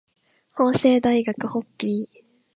[0.55, 2.21] 法政大学ホッピー